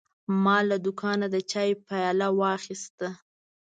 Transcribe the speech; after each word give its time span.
ما 0.43 0.57
له 0.69 0.77
دوکانه 0.85 1.25
د 1.33 1.37
چای 1.51 1.71
پیاله 1.87 2.27
واخیسته. 2.39 3.07